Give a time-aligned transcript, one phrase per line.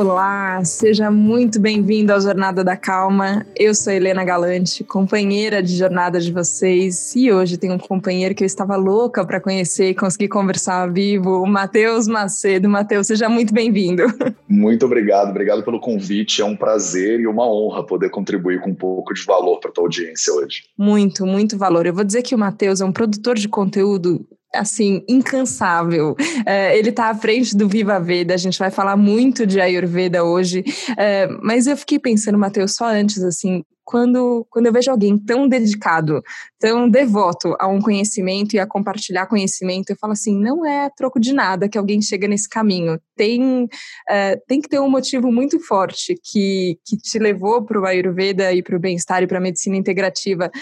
[0.00, 3.44] Olá, seja muito bem-vindo ao Jornada da Calma.
[3.54, 8.42] Eu sou Helena Galante, companheira de jornada de vocês, e hoje tem um companheiro que
[8.42, 12.66] eu estava louca para conhecer e conseguir conversar ao vivo, o Matheus Macedo.
[12.66, 14.04] Matheus, seja muito bem-vindo.
[14.48, 16.40] Muito obrigado, obrigado pelo convite.
[16.40, 19.72] É um prazer e uma honra poder contribuir com um pouco de valor para a
[19.74, 20.62] tua audiência hoje.
[20.78, 21.84] Muito, muito valor.
[21.84, 26.14] Eu vou dizer que o Matheus é um produtor de conteúdo assim, incansável.
[26.46, 30.24] É, ele está à frente do Viva Veda, a gente vai falar muito de Ayurveda
[30.24, 30.64] hoje,
[30.98, 35.48] é, mas eu fiquei pensando, Matheus, só antes, assim, quando, quando eu vejo alguém tão
[35.48, 36.22] dedicado,
[36.60, 41.18] tão devoto a um conhecimento e a compartilhar conhecimento, eu falo assim, não é troco
[41.18, 43.00] de nada que alguém chega nesse caminho.
[43.16, 43.66] Tem,
[44.08, 48.52] é, tem que ter um motivo muito forte que, que te levou para o Ayurveda
[48.52, 50.52] e para o bem-estar e para a medicina integrativa.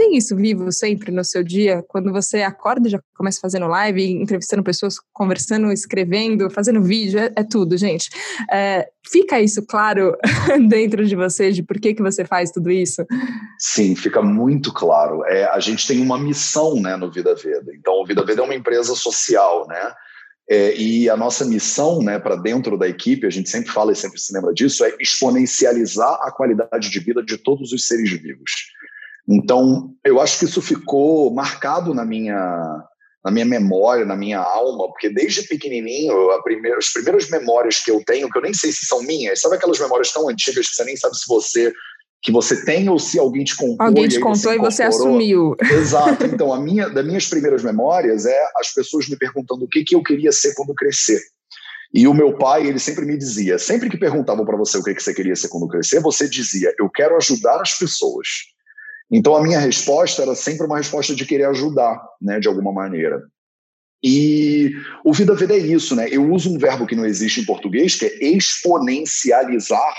[0.00, 1.84] Tem isso vivo sempre no seu dia?
[1.86, 7.44] Quando você acorda já começa fazendo live, entrevistando pessoas, conversando, escrevendo, fazendo vídeo, é, é
[7.44, 8.08] tudo, gente.
[8.50, 10.16] É, fica isso claro
[10.70, 13.04] dentro de você, de por que, que você faz tudo isso?
[13.58, 15.22] Sim, fica muito claro.
[15.26, 17.70] É, a gente tem uma missão né, no Vida Veda.
[17.74, 19.92] Então, o Vida Veda é uma empresa social, né?
[20.48, 23.96] É, e a nossa missão, né, para dentro da equipe, a gente sempre fala e
[23.96, 28.50] sempre se lembra disso, é exponencializar a qualidade de vida de todos os seres vivos.
[29.28, 32.86] Então, eu acho que isso ficou marcado na minha
[33.22, 38.02] na minha memória, na minha alma, porque desde pequenininho, primeira, as primeiras memórias que eu
[38.02, 40.84] tenho, que eu nem sei se são minhas, sabe aquelas memórias tão antigas que você
[40.84, 41.70] nem sabe se você
[42.22, 43.86] que você tem ou se alguém te contou.
[43.86, 45.56] Alguém te contou você e você assumiu.
[45.58, 46.24] Exato.
[46.30, 49.94] Então, a minha, das minhas primeiras memórias é as pessoas me perguntando o que, que
[49.94, 51.20] eu queria ser quando crescer.
[51.92, 54.94] E o meu pai, ele sempre me dizia, sempre que perguntavam para você o que,
[54.94, 58.28] que você queria ser quando crescer, você dizia, eu quero ajudar as pessoas.
[59.10, 63.22] Então a minha resposta era sempre uma resposta de querer ajudar, né, de alguma maneira.
[64.02, 64.72] E
[65.04, 66.08] o vida vida é isso, né?
[66.10, 69.94] Eu uso um verbo que não existe em português, que é exponencializar,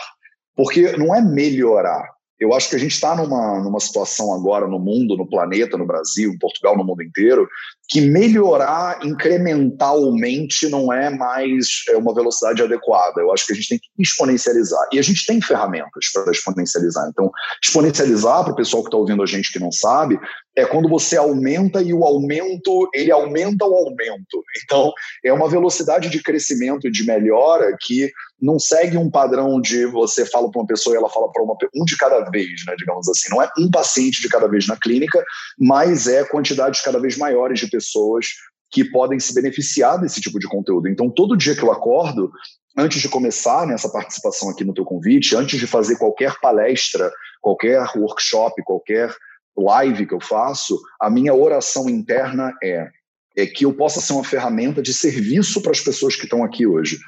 [0.55, 2.09] porque não é melhorar.
[2.41, 5.85] Eu acho que a gente está numa, numa situação agora no mundo, no planeta, no
[5.85, 7.47] Brasil, em Portugal, no mundo inteiro,
[7.88, 13.22] que melhorar incrementalmente não é mais é uma velocidade adequada.
[13.22, 14.88] Eu acho que a gente tem que exponencializar.
[14.91, 17.07] E a gente tem ferramentas para exponencializar.
[17.09, 17.30] Então,
[17.63, 20.19] exponencializar, para o pessoal que está ouvindo a gente que não sabe,
[20.57, 24.44] é quando você aumenta e o aumento, ele aumenta o aumento.
[24.63, 24.91] Então,
[25.24, 30.25] é uma velocidade de crescimento e de melhora que não segue um padrão de você
[30.25, 33.07] fala para uma pessoa e ela fala para uma um de cada vez, né, digamos
[33.07, 33.29] assim.
[33.29, 35.24] Não é um paciente de cada vez na clínica,
[35.59, 38.28] mas é quantidades cada vez maiores de pessoas
[38.72, 40.88] que podem se beneficiar desse tipo de conteúdo.
[40.88, 42.31] Então, todo dia que eu acordo,
[42.78, 47.85] antes de começar nessa participação aqui no teu convite, antes de fazer qualquer palestra, qualquer
[47.96, 49.13] workshop, qualquer
[49.57, 52.90] live que eu faço, a minha oração interna é
[53.35, 56.68] é que eu possa ser uma ferramenta de serviço para as pessoas que estão aqui
[56.68, 57.00] hoje.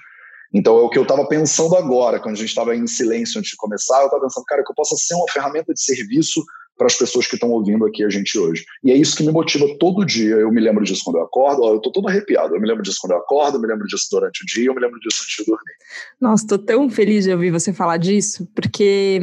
[0.53, 3.52] Então, é o que eu estava pensando agora, quando a gente estava em silêncio antes
[3.52, 6.44] de começar, eu estava pensando, cara, que eu possa ser uma ferramenta de serviço
[6.78, 8.66] para as pessoas que estão ouvindo aqui a gente hoje.
[8.84, 10.36] E é isso que me motiva todo dia.
[10.36, 11.63] Eu me lembro disso quando eu acordo.
[11.66, 12.56] eu estou todo arrepiado.
[12.56, 14.74] Eu me lembro disso quando eu acordo, eu me lembro disso durante o dia, eu
[14.74, 15.74] me lembro disso antes de dormir.
[16.19, 19.19] Nossa, estou tão feliz de ouvir você falar disso, porque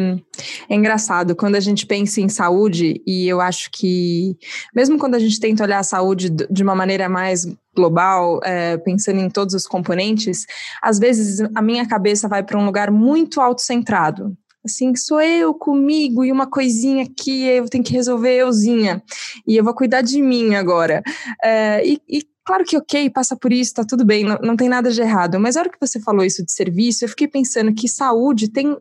[0.69, 1.35] é engraçado.
[1.35, 4.37] Quando a gente pensa em saúde, e eu acho que,
[4.75, 9.21] mesmo quando a gente tenta olhar a saúde de uma maneira mais global, é, pensando
[9.21, 10.47] em todos os componentes,
[10.83, 14.37] às vezes a minha cabeça vai para um lugar muito autocentrado.
[14.65, 19.03] Assim, sou eu comigo e uma coisinha aqui, eu tenho que resolver euzinha.
[19.47, 21.03] E eu vou cuidar de mim agora.
[21.43, 24.69] É, e, e claro que ok, passa por isso, tá tudo bem, não, não tem
[24.69, 25.41] nada de errado.
[25.41, 28.77] Mas a hora que você falou isso de serviço, eu fiquei pensando que saúde tem,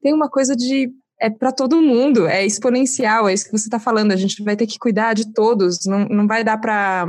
[0.00, 3.78] tem uma coisa de é para todo mundo, é exponencial, é isso que você está
[3.78, 4.12] falando.
[4.12, 7.06] A gente vai ter que cuidar de todos, não, não vai dar para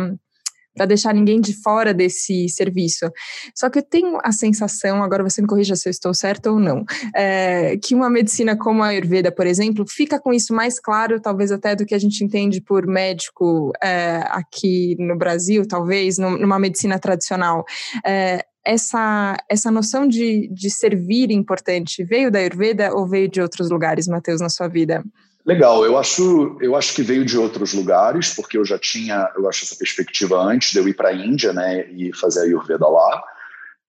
[0.80, 3.12] para deixar ninguém de fora desse serviço.
[3.54, 6.58] Só que eu tenho a sensação, agora você me corrija se eu estou certa ou
[6.58, 11.20] não, é, que uma medicina como a Ayurveda, por exemplo, fica com isso mais claro,
[11.20, 16.58] talvez até do que a gente entende por médico é, aqui no Brasil, talvez, numa
[16.58, 17.66] medicina tradicional.
[18.06, 23.70] É, essa, essa noção de, de servir importante veio da Ayurveda ou veio de outros
[23.70, 25.04] lugares, Matheus, na sua vida?
[25.50, 29.50] Legal, eu acho, eu acho que veio de outros lugares, porque eu já tinha, eu
[29.50, 32.88] acho essa perspectiva antes de eu ir para a Índia, né, e fazer a Ayurveda
[32.88, 33.24] lá.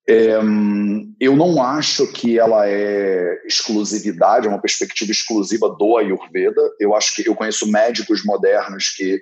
[0.09, 0.39] É,
[1.21, 6.63] eu não acho que ela é exclusividade, é uma perspectiva exclusiva do Ayurveda.
[6.81, 9.21] Eu acho que eu conheço médicos modernos que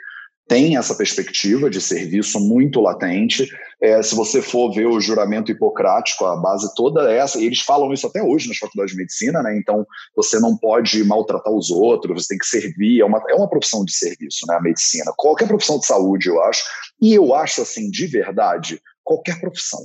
[0.49, 3.47] tem essa perspectiva de serviço muito latente.
[3.81, 7.61] É, se você for ver o juramento hipocrático, a base toda é essa, e eles
[7.61, 9.57] falam isso até hoje nas faculdades de medicina, né?
[9.57, 9.87] Então,
[10.17, 13.85] você não pode maltratar os outros, você tem que servir, é uma, é uma profissão
[13.85, 14.57] de serviço, né?
[14.57, 15.13] A medicina.
[15.17, 16.65] Qualquer profissão de saúde, eu acho.
[17.01, 19.81] E eu acho, assim, de verdade, qualquer profissão.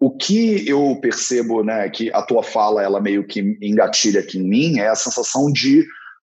[0.00, 4.48] o que eu percebo, né, que a tua fala ela meio que engatilha aqui em
[4.48, 5.84] mim é a sensação de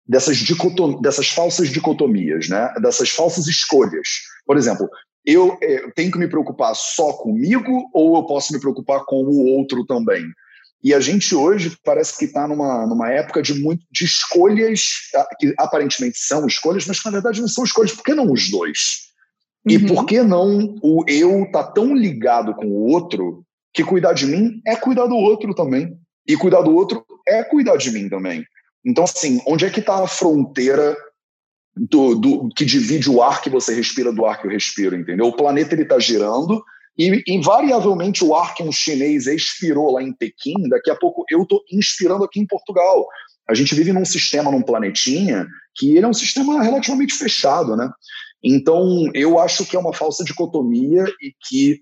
[0.10, 4.08] dessas, dicotom, dessas falsas dicotomias, né, dessas falsas escolhas.
[4.44, 4.90] Por exemplo,
[5.24, 9.24] eu, eh, eu tenho que me preocupar só comigo ou eu posso me preocupar com
[9.24, 10.26] o outro também?
[10.84, 14.82] E a gente hoje parece que está numa, numa época de, muito, de escolhas,
[15.14, 17.92] ah, que aparentemente são escolhas, mas que na verdade não são escolhas.
[17.92, 19.10] Por que não os dois?
[19.68, 19.86] E uhum.
[19.88, 24.62] por que não o eu tá tão ligado com o outro que cuidar de mim
[24.66, 25.96] é cuidar do outro também.
[26.26, 28.44] E cuidar do outro é cuidar de mim também.
[28.86, 30.96] Então, assim, onde é que está a fronteira
[31.76, 35.28] do, do, que divide o ar que você respira do ar que eu respiro, entendeu?
[35.28, 36.64] O planeta ele está girando
[36.98, 41.44] e, invariavelmente, o ar que um chinês expirou lá em Pequim, daqui a pouco eu
[41.44, 43.08] estou inspirando aqui em Portugal.
[43.50, 47.90] A gente vive num sistema, num planetinha, que ele é um sistema relativamente fechado, né?
[48.44, 51.80] Então, eu acho que é uma falsa dicotomia e que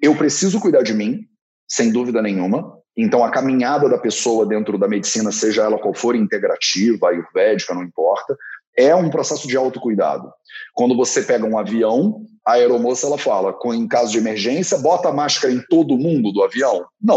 [0.00, 1.20] eu preciso cuidar de mim,
[1.68, 2.79] sem dúvida nenhuma.
[3.02, 7.82] Então, a caminhada da pessoa dentro da medicina, seja ela qual for, integrativa, ayurvédica, não
[7.82, 8.36] importa,
[8.76, 10.30] é um processo de autocuidado.
[10.74, 15.12] Quando você pega um avião, a aeromoça ela fala, em caso de emergência, bota a
[15.12, 16.84] máscara em todo mundo do avião?
[17.00, 17.16] Não.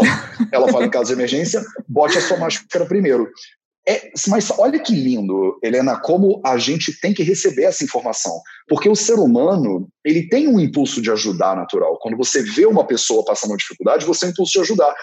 [0.50, 3.28] Ela fala, em caso de emergência, bote a sua máscara primeiro.
[3.86, 8.32] É, mas olha que lindo, Helena, como a gente tem que receber essa informação.
[8.66, 11.98] Porque o ser humano, ele tem um impulso de ajudar natural.
[12.00, 14.94] Quando você vê uma pessoa passando dificuldade, você tem um impulso de ajudar.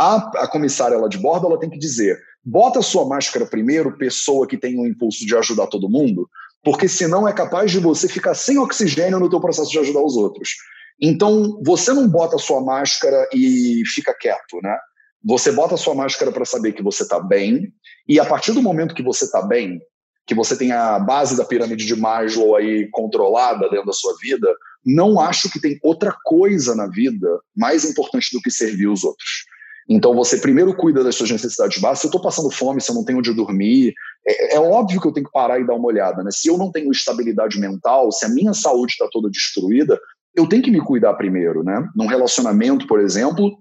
[0.00, 4.46] A, a comissária lá de bordo, ela tem que dizer, bota sua máscara primeiro, pessoa
[4.46, 6.26] que tem um impulso de ajudar todo mundo,
[6.64, 10.16] porque senão é capaz de você ficar sem oxigênio no teu processo de ajudar os
[10.16, 10.54] outros.
[10.98, 14.74] Então, você não bota sua máscara e fica quieto, né?
[15.22, 17.70] Você bota sua máscara para saber que você está bem,
[18.08, 19.78] e a partir do momento que você está bem,
[20.26, 24.50] que você tem a base da pirâmide de Maslow aí controlada dentro da sua vida,
[24.82, 29.44] não acho que tem outra coisa na vida mais importante do que servir os outros.
[29.90, 32.00] Então você primeiro cuida das suas necessidades básicas.
[32.00, 33.92] Se eu estou passando fome, se eu não tenho onde dormir,
[34.24, 36.22] é, é, óbvio que eu tenho que parar e dar uma olhada.
[36.22, 36.30] Né?
[36.30, 40.00] Se eu não tenho estabilidade mental, se a minha saúde está toda destruída,
[40.36, 41.64] eu tenho que me cuidar primeiro.
[41.64, 41.84] Né?
[41.96, 43.58] Num relacionamento, por exemplo,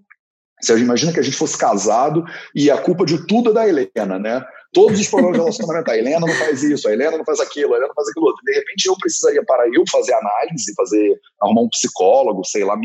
[0.61, 2.23] você imagina que a gente fosse casado
[2.53, 4.45] e a culpa de tudo é da Helena, né?
[4.71, 7.73] Todos os problemas de relacionamento, a Helena não faz isso, a Helena não faz aquilo,
[7.73, 8.43] a Helena não faz aquilo outro.
[8.45, 12.77] De repente eu precisaria parar eu fazer análise, fazer arrumar um psicólogo, sei lá,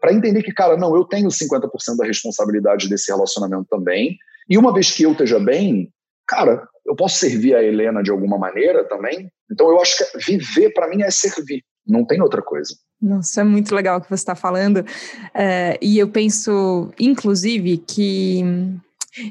[0.00, 4.16] para entender que, cara, não, eu tenho 50% da responsabilidade desse relacionamento também.
[4.48, 5.92] E uma vez que eu esteja bem,
[6.26, 9.30] cara, eu posso servir a Helena de alguma maneira também.
[9.50, 12.74] Então eu acho que viver para mim é servir, não tem outra coisa.
[13.00, 14.84] Nossa, é muito legal o que você está falando.
[15.32, 18.42] É, e eu penso, inclusive, que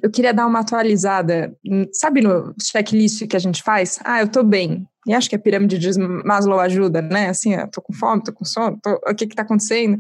[0.02, 1.56] eu queria dar uma atualizada.
[1.92, 4.00] Sabe no checklist que a gente faz?
[4.04, 4.88] Ah, eu estou bem.
[5.08, 7.30] E acho que a pirâmide de Maslow ajuda, né?
[7.30, 9.98] Assim, eu tô com fome, tô com sono, tô, o que que tá acontecendo?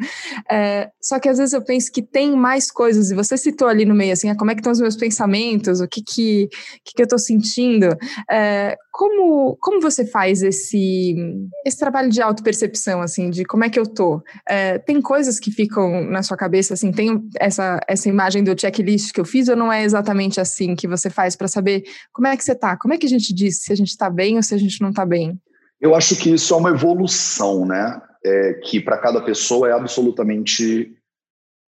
[0.51, 3.85] É, só que às vezes eu penso que tem mais coisas, e você citou ali
[3.85, 6.49] no meio, assim, ah, como é que estão os meus pensamentos, o que que,
[6.83, 7.95] que, que eu tô sentindo?
[8.29, 11.15] É, como, como você faz esse,
[11.63, 14.21] esse trabalho de autopercepção, assim, de como é que eu tô?
[14.47, 19.13] É, tem coisas que ficam na sua cabeça, assim, tem essa, essa imagem do checklist
[19.13, 22.35] que eu fiz, ou não é exatamente assim que você faz para saber como é
[22.35, 22.75] que você tá?
[22.75, 24.81] Como é que a gente diz se a gente tá bem ou se a gente
[24.81, 25.39] não tá bem?
[25.79, 28.01] Eu acho que isso é uma evolução, né?
[28.25, 30.91] É, que para cada pessoa é absolutamente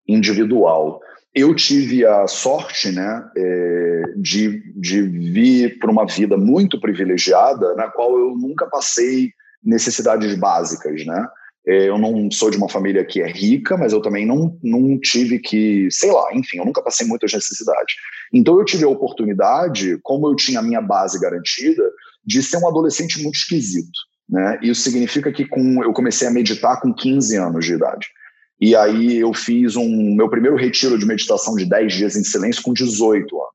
[0.08, 1.02] individual.
[1.36, 7.90] Eu tive a sorte, né, é, de, de vir para uma vida muito privilegiada, na
[7.92, 11.28] qual eu nunca passei necessidades básicas, né?
[11.68, 14.98] É, eu não sou de uma família que é rica, mas eu também não, não
[14.98, 17.94] tive que, sei lá, enfim, eu nunca passei muitas necessidades.
[18.34, 21.84] Então eu tive a oportunidade, como eu tinha a minha base garantida,
[22.28, 23.98] de ser um adolescente muito esquisito.
[24.30, 24.60] Né?
[24.62, 28.08] Isso significa que com, eu comecei a meditar com 15 anos de idade.
[28.60, 32.62] E aí eu fiz um meu primeiro retiro de meditação de 10 dias em silêncio
[32.62, 33.54] com 18 anos.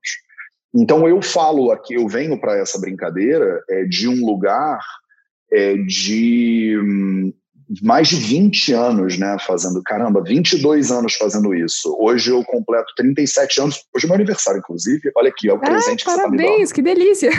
[0.75, 4.81] Então eu falo aqui, eu venho para essa brincadeira é, de um lugar
[5.53, 7.33] é, de hum,
[7.81, 11.97] mais de 20 anos, né, fazendo, caramba, 22 anos fazendo isso.
[11.99, 15.61] Hoje eu completo 37 anos, hoje é meu aniversário, inclusive, olha aqui, é o ah,
[15.61, 17.31] presente que parabéns, você tá que delícia!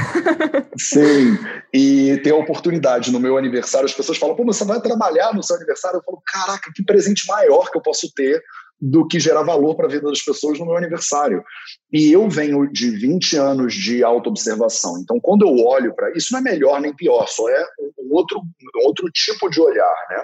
[0.77, 1.37] Sim,
[1.73, 5.43] e ter a oportunidade no meu aniversário, as pessoas falam, pô, você vai trabalhar no
[5.43, 5.97] seu aniversário?
[5.97, 8.41] Eu falo, caraca, que presente maior que eu posso ter
[8.85, 11.41] do que gerar valor para a vida das pessoas no meu aniversário.
[11.89, 14.99] E eu venho de 20 anos de autoobservação.
[15.01, 17.65] Então, quando eu olho para isso, não é melhor nem pior, só é
[17.97, 19.95] um outro, um outro tipo de olhar.
[20.09, 20.21] Né?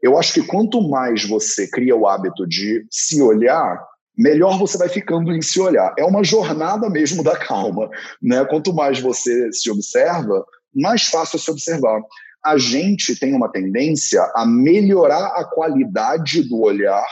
[0.00, 3.84] Eu acho que quanto mais você cria o hábito de se olhar,
[4.16, 5.92] melhor você vai ficando em se olhar.
[5.98, 7.90] É uma jornada mesmo da calma.
[8.22, 8.44] Né?
[8.44, 12.00] Quanto mais você se observa, mais fácil é se observar.
[12.44, 17.04] A gente tem uma tendência a melhorar a qualidade do olhar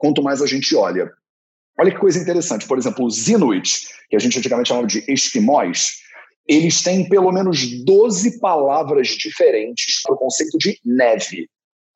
[0.00, 1.12] quanto mais a gente olha.
[1.78, 2.66] Olha que coisa interessante.
[2.66, 6.00] Por exemplo, os Inuit, que a gente antigamente chamava de esquimós,
[6.48, 11.48] eles têm pelo menos 12 palavras diferentes para o conceito de neve.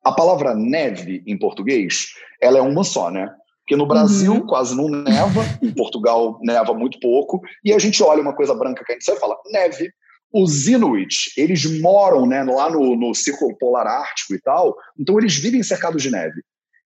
[0.03, 2.07] A palavra neve, em português,
[2.39, 3.29] ela é uma só, né?
[3.61, 4.45] Porque no Brasil uhum.
[4.45, 8.83] quase não neva, em Portugal neva muito pouco, e a gente olha uma coisa branca
[8.85, 9.91] que a gente sabe e fala neve.
[10.31, 15.35] Os Inuit, eles moram né, lá no, no Círculo Polar Ártico e tal, então eles
[15.37, 16.41] vivem cercados de neve.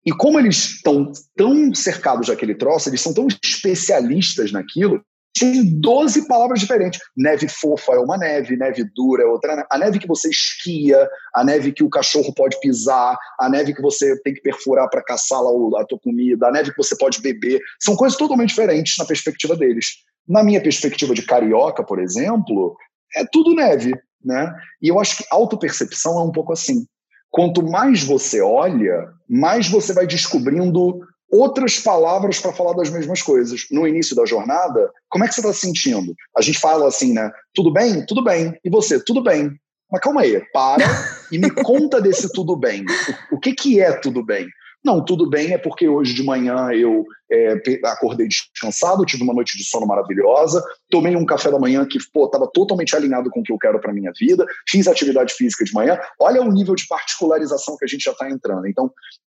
[0.08, 5.02] E como eles estão tão cercados daquele troço, eles são tão especialistas naquilo,
[5.38, 6.98] tem 12 palavras diferentes.
[7.14, 9.66] Neve fofa é uma neve, neve dura é outra.
[9.70, 13.82] A neve que você esquia, a neve que o cachorro pode pisar, a neve que
[13.82, 17.20] você tem que perfurar para caçar lá a tua comida, a neve que você pode
[17.20, 17.60] beber.
[17.78, 19.88] São coisas totalmente diferentes na perspectiva deles.
[20.26, 22.74] Na minha perspectiva de carioca, por exemplo,
[23.14, 23.92] é tudo neve.
[24.24, 24.54] Né?
[24.80, 26.86] E eu acho que autopercepção é um pouco assim.
[27.30, 33.66] Quanto mais você olha, mais você vai descobrindo outras palavras para falar das mesmas coisas.
[33.70, 36.14] No início da jornada, como é que você está se sentindo?
[36.36, 37.30] A gente fala assim, né?
[37.54, 38.04] Tudo bem?
[38.06, 38.58] Tudo bem.
[38.64, 39.02] E você?
[39.02, 39.50] Tudo bem.
[39.90, 40.84] Mas calma aí, para
[41.32, 42.84] e me conta desse tudo bem.
[43.32, 44.46] O, o que, que é tudo bem?
[44.84, 49.58] Não, tudo bem, é porque hoje de manhã eu é, acordei descansado, tive uma noite
[49.58, 53.52] de sono maravilhosa, tomei um café da manhã que estava totalmente alinhado com o que
[53.52, 55.98] eu quero para minha vida, fiz atividade física de manhã.
[56.20, 58.66] Olha o nível de particularização que a gente já está entrando.
[58.66, 58.90] Então,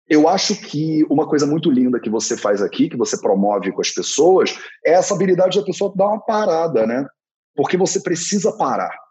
[0.10, 3.82] eu acho que uma coisa muito linda que você faz aqui, que você promove com
[3.82, 7.06] as pessoas, é essa habilidade da pessoa dar uma parada, né?
[7.56, 9.07] Porque você precisa parar.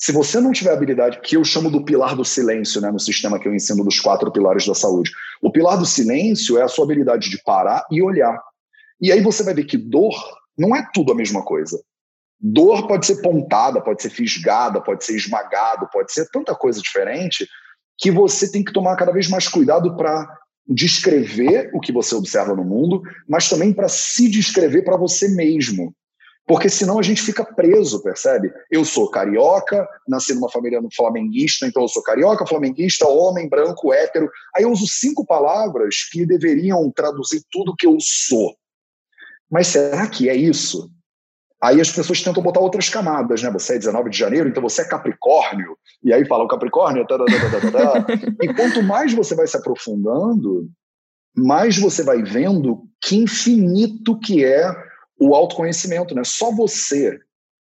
[0.00, 3.38] Se você não tiver habilidade, que eu chamo do pilar do silêncio, né, no sistema
[3.38, 5.10] que eu ensino dos quatro pilares da saúde,
[5.42, 8.40] o pilar do silêncio é a sua habilidade de parar e olhar.
[8.98, 10.14] E aí você vai ver que dor
[10.56, 11.78] não é tudo a mesma coisa.
[12.40, 17.46] Dor pode ser pontada, pode ser fisgada, pode ser esmagado, pode ser tanta coisa diferente
[17.98, 20.26] que você tem que tomar cada vez mais cuidado para
[20.66, 25.94] descrever o que você observa no mundo, mas também para se descrever para você mesmo.
[26.50, 28.52] Porque senão a gente fica preso, percebe?
[28.68, 34.28] Eu sou carioca, nasci numa família flamenguista, então eu sou carioca, flamenguista, homem, branco, hétero.
[34.56, 38.56] Aí eu uso cinco palavras que deveriam traduzir tudo que eu sou.
[39.48, 40.90] Mas será que é isso?
[41.62, 43.50] Aí as pessoas tentam botar outras camadas, né?
[43.52, 45.78] Você é 19 de janeiro, então você é Capricórnio.
[46.02, 47.06] E aí fala o Capricórnio.
[47.06, 47.16] Tá,
[48.42, 50.68] e quanto mais você vai se aprofundando,
[51.32, 54.89] mais você vai vendo que infinito que é
[55.20, 56.22] o autoconhecimento, né?
[56.24, 57.18] Só você,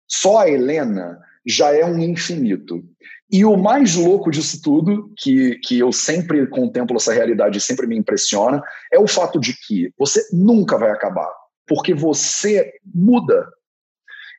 [0.08, 2.84] só a Helena já é um infinito.
[3.32, 7.88] E o mais louco disso tudo, que, que eu sempre contemplo essa realidade e sempre
[7.88, 8.62] me impressiona,
[8.92, 11.30] é o fato de que você nunca vai acabar,
[11.68, 13.48] porque você muda.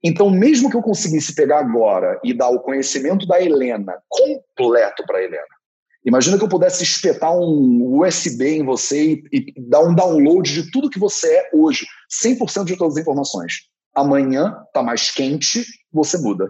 [0.02, 5.22] Então, mesmo que eu conseguisse pegar agora e dar o conhecimento da Helena completo para
[5.22, 5.57] Helena,
[6.04, 10.70] Imagina que eu pudesse espetar um USB em você e, e dar um download de
[10.70, 11.86] tudo que você é hoje,
[12.22, 13.68] 100% de todas as informações.
[13.94, 16.48] Amanhã está mais quente, você muda.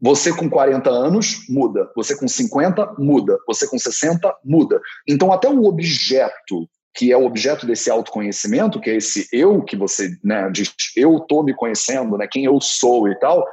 [0.00, 1.90] Você com 40 anos, muda.
[1.96, 3.38] Você com 50, muda.
[3.46, 4.80] Você com 60, muda.
[5.08, 9.76] Então, até o objeto, que é o objeto desse autoconhecimento, que é esse eu que
[9.76, 13.44] você né, diz, eu estou me conhecendo, né, quem eu sou e tal,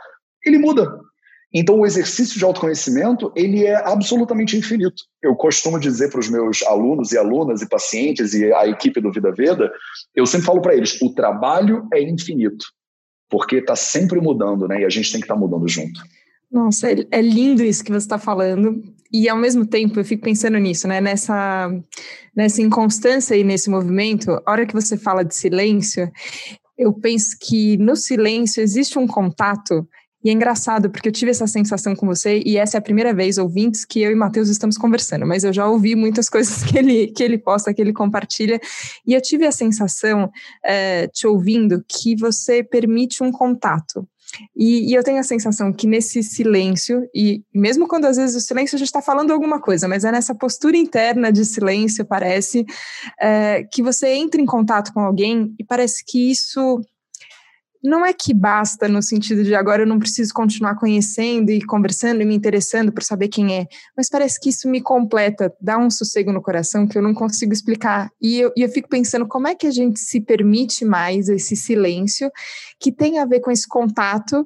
[0.45, 0.87] ele muda.
[1.53, 5.03] Então, o exercício de autoconhecimento ele é absolutamente infinito.
[5.21, 9.11] Eu costumo dizer para os meus alunos e alunas e pacientes e a equipe do
[9.11, 9.71] Vida Veda,
[10.15, 12.65] eu sempre falo para eles: o trabalho é infinito,
[13.29, 14.81] porque está sempre mudando, né?
[14.81, 15.99] E a gente tem que estar tá mudando junto.
[16.49, 18.81] Nossa, é, é lindo isso que você está falando.
[19.11, 21.01] E ao mesmo tempo eu fico pensando nisso, né?
[21.01, 21.69] Nessa,
[22.35, 26.09] nessa inconstância e nesse movimento, a hora que você fala de silêncio,
[26.77, 29.87] eu penso que no silêncio existe um contato
[30.23, 33.13] e é engraçado, porque eu tive essa sensação com você, e essa é a primeira
[33.13, 36.77] vez, ouvintes, que eu e Matheus estamos conversando, mas eu já ouvi muitas coisas que
[36.77, 38.59] ele, que ele posta, que ele compartilha,
[39.05, 40.31] e eu tive a sensação,
[40.63, 44.07] é, te ouvindo, que você permite um contato.
[44.55, 48.45] E, e, eu tenho a sensação que nesse silêncio, e mesmo quando às vezes o
[48.45, 52.65] silêncio gente está falando alguma coisa, mas é nessa postura interna de silêncio, parece,
[53.19, 56.79] é, que você entra em contato com alguém e parece que isso
[57.83, 62.21] não é que basta no sentido de agora eu não preciso continuar conhecendo e conversando
[62.21, 65.89] e me interessando por saber quem é, mas parece que isso me completa, dá um
[65.89, 68.09] sossego no coração que eu não consigo explicar.
[68.21, 71.55] E eu, e eu fico pensando como é que a gente se permite mais esse
[71.55, 72.31] silêncio
[72.79, 74.45] que tem a ver com esse contato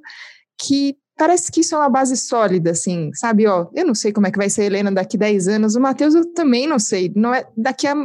[0.58, 3.48] que parece que isso é uma base sólida, assim, sabe?
[3.48, 5.82] Ó, eu não sei como é que vai ser a Helena daqui 10 anos, o
[5.82, 7.96] Matheus eu também não sei, não é daqui a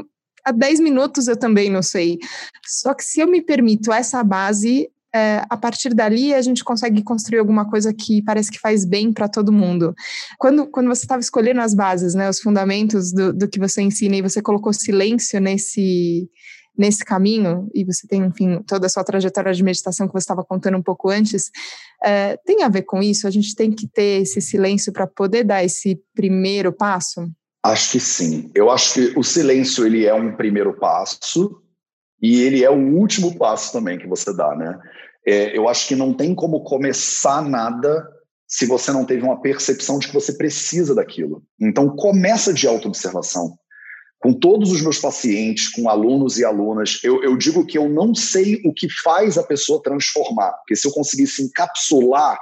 [0.45, 2.19] há 10 minutos eu também não sei.
[2.67, 7.03] Só que se eu me permito essa base, é, a partir dali a gente consegue
[7.03, 9.95] construir alguma coisa que parece que faz bem para todo mundo.
[10.39, 14.17] Quando, quando você estava escolhendo as bases, né, os fundamentos do, do que você ensina
[14.17, 16.29] e você colocou silêncio nesse
[16.79, 20.43] nesse caminho, e você tem, enfim, toda a sua trajetória de meditação que você estava
[20.43, 21.51] contando um pouco antes,
[22.03, 23.27] é, tem a ver com isso?
[23.27, 27.29] A gente tem que ter esse silêncio para poder dar esse primeiro passo?
[27.63, 28.51] Acho que sim.
[28.55, 31.60] Eu acho que o silêncio ele é um primeiro passo
[32.23, 34.79] e ele é o último passo também que você dá, né?
[35.27, 38.09] É, eu acho que não tem como começar nada
[38.47, 41.43] se você não teve uma percepção de que você precisa daquilo.
[41.61, 43.57] Então começa de autoobservação
[44.21, 48.15] com todos os meus pacientes, com alunos e alunas, eu, eu, digo que eu não
[48.15, 52.39] sei o que faz a pessoa transformar, porque se eu conseguisse encapsular,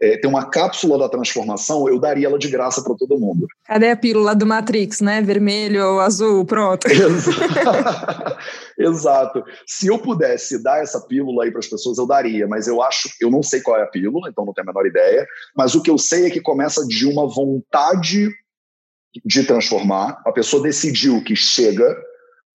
[0.00, 3.46] é, ter uma cápsula da transformação, eu daria ela de graça para todo mundo.
[3.64, 5.22] Cadê a pílula do Matrix, né?
[5.22, 6.86] Vermelho ou azul, pronto.
[8.78, 9.42] Exato.
[9.66, 13.08] Se eu pudesse dar essa pílula aí para as pessoas, eu daria, mas eu acho,
[13.20, 15.26] eu não sei qual é a pílula, então não tenho a menor ideia,
[15.56, 18.28] mas o que eu sei é que começa de uma vontade
[19.24, 21.96] de transformar, a pessoa decidiu que chega,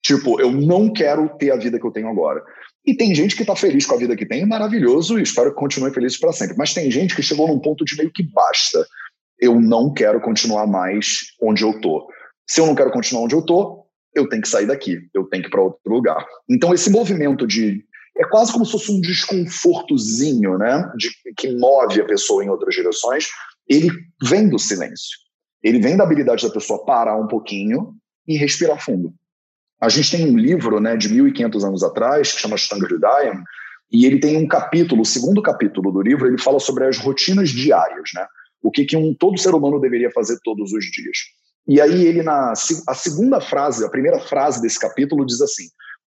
[0.00, 2.42] tipo, eu não quero ter a vida que eu tenho agora.
[2.84, 5.60] E tem gente que está feliz com a vida que tem, maravilhoso, e espero que
[5.60, 6.56] continue feliz para sempre.
[6.56, 8.84] Mas tem gente que chegou num ponto de meio que basta.
[9.38, 12.08] Eu não quero continuar mais onde eu tô.
[12.46, 15.42] Se eu não quero continuar onde eu tô, eu tenho que sair daqui, eu tenho
[15.42, 16.26] que ir para outro lugar.
[16.48, 17.84] Então esse movimento de
[18.16, 22.74] é quase como se fosse um desconfortozinho, né, de que move a pessoa em outras
[22.74, 23.26] direções,
[23.66, 23.88] ele
[24.22, 25.18] vem do silêncio.
[25.62, 27.94] Ele vem da habilidade da pessoa parar um pouquinho
[28.26, 29.14] e respirar fundo.
[29.82, 33.42] A gente tem um livro né, de 1.500 anos atrás, que chama Stanger Dayam,
[33.90, 37.50] e ele tem um capítulo, o segundo capítulo do livro, ele fala sobre as rotinas
[37.50, 38.24] diárias, né?
[38.62, 41.18] O que, que um, todo ser humano deveria fazer todos os dias.
[41.66, 45.64] E aí ele, na a segunda frase, a primeira frase desse capítulo diz assim,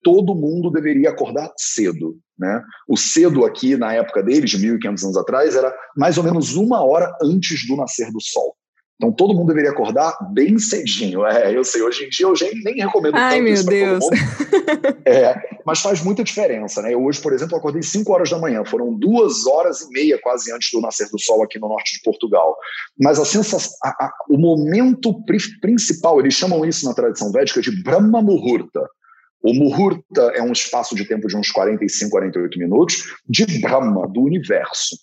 [0.04, 2.18] todo mundo deveria acordar cedo.
[2.38, 2.62] Né?
[2.90, 6.84] O cedo aqui, na época deles, de 1.500 anos atrás, era mais ou menos uma
[6.84, 8.54] hora antes do nascer do sol.
[9.02, 11.26] Então todo mundo deveria acordar bem cedinho.
[11.26, 14.06] É, eu sei, hoje em dia eu nem recomendo Ai, tanto meu isso Deus.
[14.06, 15.02] todo mundo.
[15.04, 15.34] É,
[15.66, 16.94] mas faz muita diferença, né?
[16.94, 18.64] Eu hoje, por exemplo, acordei 5 horas da manhã.
[18.64, 22.04] Foram duas horas e meia quase antes do nascer do sol aqui no norte de
[22.04, 22.56] Portugal.
[23.00, 25.20] Mas a sensação, a, a, o momento
[25.60, 28.88] principal, eles chamam isso na tradição védica de Brahma Muhurta.
[29.44, 34.22] O Muhurta é um espaço de tempo de uns 45, 48 minutos de Brahma, do
[34.22, 34.96] universo.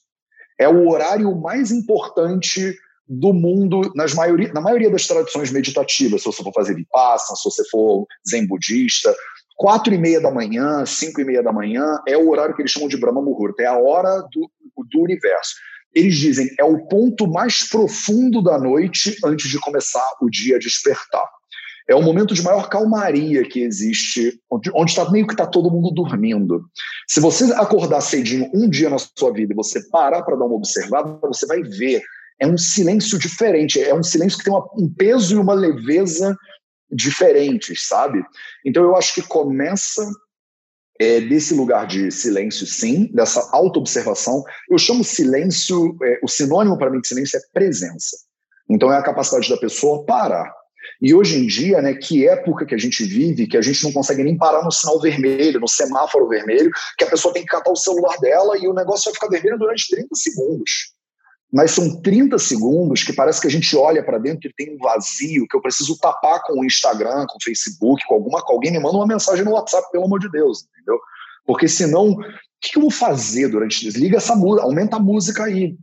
[0.61, 2.77] É o horário mais importante
[3.09, 7.45] do mundo, nas maioria, na maioria das tradições meditativas, se você for fazer vipassana, se
[7.45, 9.15] você for zen budista,
[9.57, 12.71] quatro e meia da manhã, cinco e meia da manhã é o horário que eles
[12.71, 15.55] chamam de Brahma Muhurta, é a hora do, do universo.
[15.95, 20.61] Eles dizem é o ponto mais profundo da noite antes de começar o dia a
[20.61, 21.27] despertar.
[21.89, 25.91] É o momento de maior calmaria que existe, onde está meio que está todo mundo
[25.91, 26.63] dormindo.
[27.09, 30.57] Se você acordar cedinho um dia na sua vida e você parar para dar uma
[30.57, 32.03] observada, você vai ver
[32.41, 36.37] é um silêncio diferente, é um silêncio que tem uma, um peso e uma leveza
[36.91, 38.23] diferentes, sabe?
[38.65, 40.09] Então eu acho que começa
[41.01, 44.43] é, desse lugar de silêncio, sim, dessa autoobservação.
[44.71, 48.17] Eu chamo silêncio, é, o sinônimo para mim de silêncio é presença.
[48.69, 50.53] Então é a capacidade da pessoa parar.
[51.01, 53.93] E hoje em dia, né, que época que a gente vive, que a gente não
[53.93, 57.71] consegue nem parar no sinal vermelho, no semáforo vermelho, que a pessoa tem que catar
[57.71, 60.98] o celular dela e o negócio vai ficar vermelho durante 30 segundos
[61.53, 64.79] mas são 30 segundos que parece que a gente olha para dentro e tem um
[64.79, 68.71] vazio que eu preciso tapar com o Instagram, com o Facebook, com alguma com alguém
[68.71, 71.01] me manda uma mensagem no WhatsApp, pelo amor de Deus, entendeu?
[71.47, 72.19] Porque senão, o
[72.61, 73.99] que, eu vou fazer durante isso?
[73.99, 75.75] Liga essa música, aumenta a música aí.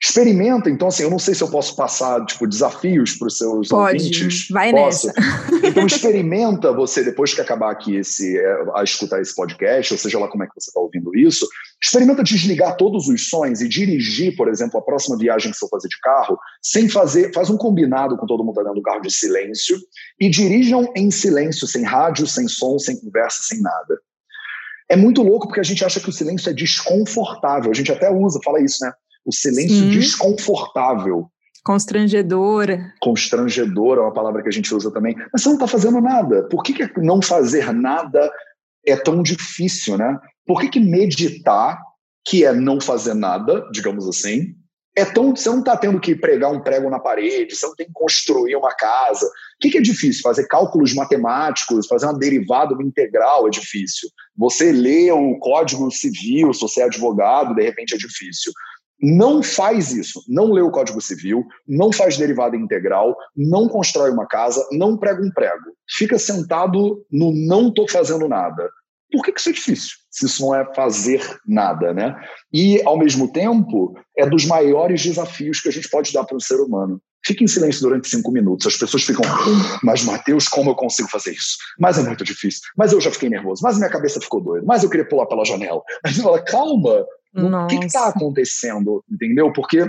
[0.00, 3.68] Experimenta, então assim, eu não sei se eu posso passar tipo desafios para os seus
[3.68, 4.48] Pode, ouvintes.
[4.50, 5.08] Vai posso.
[5.08, 5.20] nessa.
[5.66, 10.18] Então experimenta você depois que acabar aqui esse é, a escutar esse podcast, ou seja
[10.18, 11.48] lá como é que você está ouvindo isso,
[11.82, 15.76] experimenta desligar todos os sons e dirigir, por exemplo, a próxima viagem que você for
[15.76, 19.10] fazer de carro, sem fazer, faz um combinado com todo mundo dentro do carro de
[19.12, 19.76] silêncio
[20.20, 23.98] e dirijam em silêncio, sem rádio, sem som, sem conversa, sem nada.
[24.88, 27.70] É muito louco porque a gente acha que o silêncio é desconfortável.
[27.70, 28.92] A gente até usa, fala isso, né?
[29.24, 29.90] o silêncio Sim.
[29.90, 31.26] desconfortável.
[31.64, 32.92] Constrangedora.
[33.00, 35.14] Constrangedora é uma palavra que a gente usa também.
[35.32, 36.48] Mas você não está fazendo nada.
[36.48, 38.30] Por que, que não fazer nada
[38.84, 40.18] é tão difícil, né?
[40.46, 41.80] Por que, que meditar,
[42.24, 44.54] que é não fazer nada, digamos assim,
[44.96, 45.34] é tão.
[45.34, 48.56] Você não está tendo que pregar um prego na parede, você não tem que construir
[48.56, 49.26] uma casa.
[49.26, 50.22] O que, que é difícil?
[50.22, 54.08] Fazer cálculos matemáticos, fazer uma derivada, uma integral é difícil.
[54.36, 58.52] Você lê o código civil, se você é advogado, de repente é difícil
[59.02, 64.26] não faz isso, não lê o Código Civil, não faz derivada integral, não constrói uma
[64.26, 65.72] casa, não prega um prego.
[65.90, 68.70] Fica sentado no não estou fazendo nada.
[69.12, 69.90] Por que, que isso é difícil?
[70.10, 72.14] Se isso não é fazer nada, né?
[72.52, 76.40] E, ao mesmo tempo, é dos maiores desafios que a gente pode dar para o
[76.40, 77.00] ser humano.
[77.24, 78.66] Fique em silêncio durante cinco minutos.
[78.66, 79.24] As pessoas ficam,
[79.82, 81.56] mas Mateus, como eu consigo fazer isso?
[81.78, 82.62] Mas é muito difícil.
[82.76, 83.62] Mas eu já fiquei nervoso.
[83.62, 84.66] Mas minha cabeça ficou doida.
[84.66, 85.80] Mas eu queria pular pela janela.
[86.04, 87.04] Você fala, calma.
[87.32, 87.64] Nossa.
[87.74, 89.04] O que está acontecendo?
[89.10, 89.52] Entendeu?
[89.52, 89.86] Porque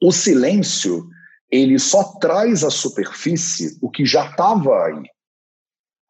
[0.00, 1.06] o silêncio,
[1.50, 5.02] ele só traz à superfície o que já estava aí.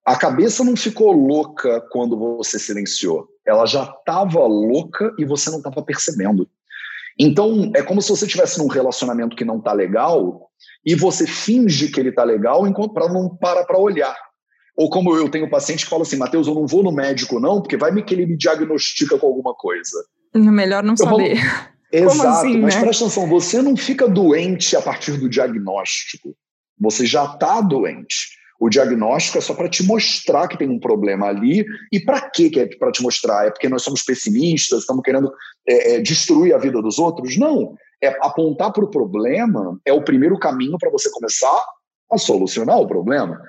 [0.04, 3.28] A cabeça não ficou louca quando você silenciou.
[3.46, 6.48] Ela já estava louca e você não estava percebendo.
[7.18, 10.48] Então, é como se você estivesse num relacionamento que não está legal
[10.84, 12.62] e você finge que ele está legal
[12.92, 14.16] para não parar para olhar.
[14.76, 17.60] Ou como eu tenho paciente que fala assim, Matheus, eu não vou no médico não,
[17.60, 20.04] porque vai me que ele me diagnostica com alguma coisa.
[20.34, 21.36] Melhor não eu saber.
[21.36, 22.80] Falo, Exato, assim, mas né?
[22.80, 26.34] presta atenção, você não fica doente a partir do diagnóstico.
[26.80, 28.30] Você já está doente.
[28.62, 31.66] O diagnóstico é só para te mostrar que tem um problema ali.
[31.90, 33.48] E para que é para te mostrar?
[33.48, 35.32] É porque nós somos pessimistas, estamos querendo
[35.68, 37.36] é, é, destruir a vida dos outros?
[37.36, 37.74] Não.
[38.00, 41.60] É apontar para o problema é o primeiro caminho para você começar
[42.12, 43.42] a solucionar o problema.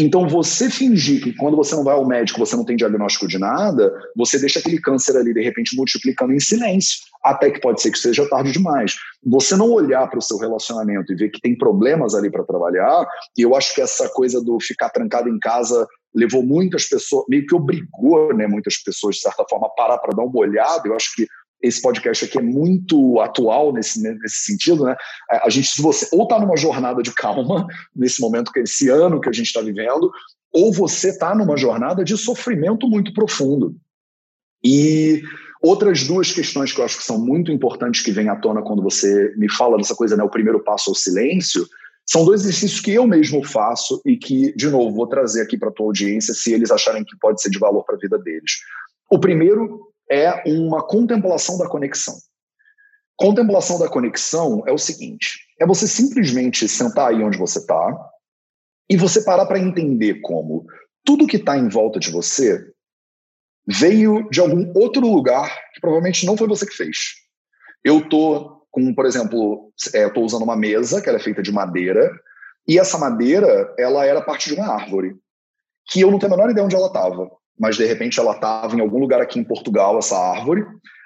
[0.00, 3.36] Então, você fingir que quando você não vai ao médico, você não tem diagnóstico de
[3.36, 7.90] nada, você deixa aquele câncer ali, de repente, multiplicando em silêncio, até que pode ser
[7.90, 8.94] que seja tarde demais.
[9.26, 13.08] Você não olhar para o seu relacionamento e ver que tem problemas ali para trabalhar,
[13.36, 15.84] e eu acho que essa coisa do ficar trancado em casa
[16.14, 20.14] levou muitas pessoas, meio que obrigou né, muitas pessoas, de certa forma, a parar para
[20.14, 20.86] dar uma olhada.
[20.86, 21.26] Eu acho que
[21.60, 24.96] esse podcast aqui é muito atual nesse, nesse sentido, né?
[25.30, 29.20] A gente, se você ou está numa jornada de calma nesse momento, é esse ano
[29.20, 30.10] que a gente está vivendo,
[30.52, 33.76] ou você está numa jornada de sofrimento muito profundo.
[34.64, 35.22] E
[35.62, 38.82] outras duas questões que eu acho que são muito importantes que vêm à tona quando
[38.82, 40.22] você me fala dessa coisa, né?
[40.22, 41.66] O primeiro passo ao silêncio.
[42.06, 45.68] São dois exercícios que eu mesmo faço e que, de novo, vou trazer aqui para
[45.68, 48.52] a tua audiência se eles acharem que pode ser de valor para a vida deles.
[49.10, 52.14] O primeiro é uma contemplação da conexão.
[53.16, 58.10] Contemplação da conexão é o seguinte: é você simplesmente sentar aí onde você está
[58.88, 60.66] e você parar para entender como
[61.04, 62.64] tudo que está em volta de você
[63.66, 66.96] veio de algum outro lugar que provavelmente não foi você que fez.
[67.84, 72.10] Eu tô com, por exemplo, é, estou usando uma mesa que é feita de madeira
[72.66, 75.16] e essa madeira ela era parte de uma árvore
[75.86, 78.76] que eu não tenho a menor ideia onde ela estava mas de repente ela estava
[78.76, 80.64] em algum lugar aqui em Portugal, essa árvore.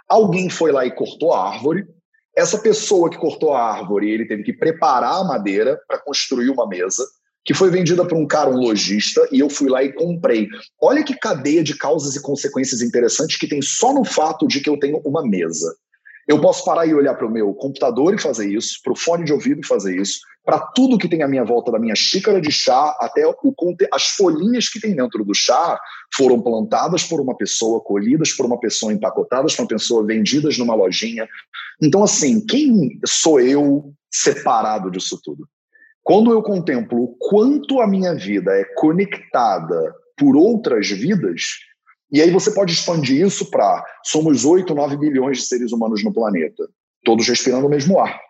[0.08, 1.86] Alguém foi lá e cortou a árvore.
[2.36, 6.66] Essa pessoa que cortou a árvore, ele teve que preparar a madeira para construir uma
[6.66, 7.04] mesa,
[7.44, 10.48] que foi vendida por um cara, um lojista, e eu fui lá e comprei.
[10.80, 14.70] Olha que cadeia de causas e consequências interessantes que tem só no fato de que
[14.70, 15.74] eu tenho uma mesa.
[16.28, 19.24] Eu posso parar e olhar para o meu computador e fazer isso, para o fone
[19.24, 22.40] de ouvido e fazer isso, para tudo que tem à minha volta, da minha xícara
[22.40, 23.34] de chá até o,
[23.92, 25.78] as folhinhas que tem dentro do chá
[26.14, 30.74] foram plantadas por uma pessoa, colhidas por uma pessoa, empacotadas por uma pessoa, vendidas numa
[30.74, 31.28] lojinha.
[31.80, 35.48] Então, assim, quem sou eu separado disso tudo?
[36.02, 41.42] Quando eu contemplo o quanto a minha vida é conectada por outras vidas,
[42.12, 46.12] e aí você pode expandir isso para somos 8, 9 bilhões de seres humanos no
[46.12, 46.68] planeta,
[47.02, 48.20] todos respirando o mesmo ar.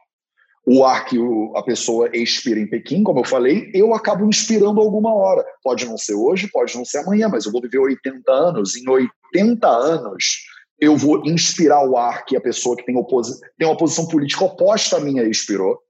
[0.64, 1.18] O ar que
[1.56, 5.44] a pessoa expira em Pequim, como eu falei, eu acabo inspirando alguma hora.
[5.64, 8.76] Pode não ser hoje, pode não ser amanhã, mas eu vou viver 80 anos.
[8.76, 10.24] Em 80 anos,
[10.78, 12.94] eu vou inspirar o ar que a pessoa que tem,
[13.58, 15.80] tem uma posição política oposta à minha expirou,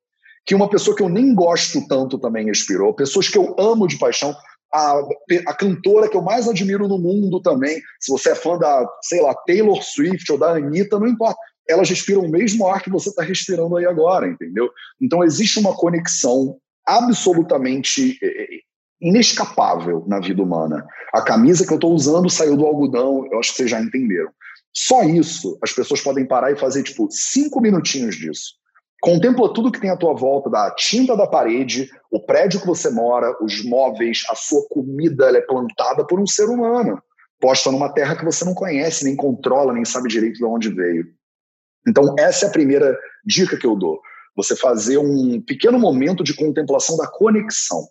[0.46, 3.98] que uma pessoa que eu nem gosto tanto também expirou, pessoas que eu amo de
[3.98, 4.34] paixão
[4.72, 5.00] a,
[5.46, 7.80] a cantora que eu mais admiro no mundo também.
[8.00, 11.38] Se você é fã da, sei lá, Taylor Swift ou da Anitta, não importa.
[11.68, 14.70] Elas respiram o mesmo ar que você está respirando aí agora, entendeu?
[15.00, 16.56] Então existe uma conexão
[16.86, 18.46] absolutamente é, é,
[19.00, 20.84] inescapável na vida humana.
[21.12, 24.30] A camisa que eu estou usando saiu do algodão, eu acho que vocês já entenderam.
[24.74, 28.54] Só isso, as pessoas podem parar e fazer, tipo, cinco minutinhos disso.
[29.02, 32.88] Contempla tudo que tem à tua volta, da tinta da parede, o prédio que você
[32.88, 37.02] mora, os móveis, a sua comida, ela é plantada por um ser humano,
[37.40, 41.04] posta numa terra que você não conhece, nem controla, nem sabe direito de onde veio.
[41.86, 44.00] Então, essa é a primeira dica que eu dou.
[44.36, 47.84] Você fazer um pequeno momento de contemplação da conexão.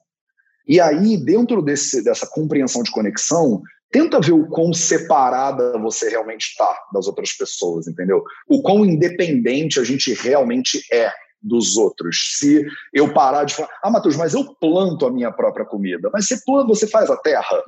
[0.65, 6.47] E aí, dentro desse, dessa compreensão de conexão, tenta ver o quão separada você realmente
[6.47, 8.23] está das outras pessoas, entendeu?
[8.47, 12.35] O quão independente a gente realmente é dos outros.
[12.37, 16.09] Se eu parar de falar, ah, Matheus, mas eu planto a minha própria comida.
[16.13, 17.63] Mas você planta, você faz a terra.